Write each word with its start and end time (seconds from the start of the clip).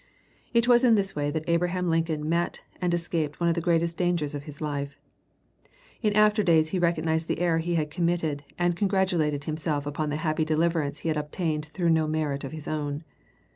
It 0.51 0.67
was 0.67 0.83
in 0.83 0.95
this 0.95 1.15
way 1.15 1.29
that 1.29 1.47
Abraham 1.47 1.87
Lincoln 1.87 2.27
met 2.27 2.63
and 2.81 2.91
escaped 2.91 3.39
one 3.39 3.49
of 3.49 3.53
the 3.53 3.61
greatest 3.61 3.97
dangers 3.97 4.33
of 4.33 4.45
his 4.45 4.59
life. 4.59 4.97
In 6.01 6.13
after 6.15 6.41
days 6.41 6.69
he 6.69 6.79
recognized 6.79 7.27
the 7.27 7.37
error 7.37 7.59
he 7.59 7.75
had 7.75 7.91
committed, 7.91 8.43
and 8.57 8.75
congratulated 8.75 9.43
himself 9.43 9.85
upon 9.85 10.09
the 10.09 10.17
happy 10.25 10.43
deliverance 10.43 11.01
he 11.01 11.07
had 11.09 11.17
obtained 11.17 11.67
through 11.67 11.91
no 11.91 12.07
merit 12.07 12.43
of 12.43 12.51
his 12.51 12.67
own. 12.67 13.03